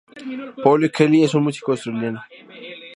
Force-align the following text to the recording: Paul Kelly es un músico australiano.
Paul 0.63 0.89
Kelly 0.89 1.23
es 1.25 1.35
un 1.35 1.43
músico 1.43 1.73
australiano. 1.73 2.23